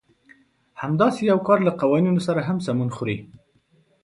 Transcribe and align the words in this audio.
همداسې 0.81 1.21
يو 1.31 1.39
کار 1.47 1.59
له 1.67 1.71
قوانينو 1.81 2.21
سره 2.27 2.41
هم 2.47 2.57
سمون 2.65 2.89
خوري. 2.95 3.17